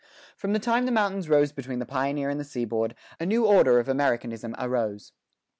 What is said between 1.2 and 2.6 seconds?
rose between the pioneer and the